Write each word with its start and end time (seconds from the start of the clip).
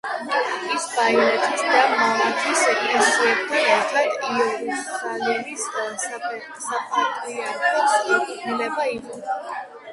ის 0.75 0.85
ბაილეთის 0.93 1.59
და 1.73 1.81
მამათის 1.91 2.63
ეკლესიებთან 2.69 3.69
ერთად 3.75 4.25
იერუსალიმის 4.31 5.69
საპატრიარქოს 6.09 7.97
კუთვნილება 8.03 8.93
იყო. 8.99 9.25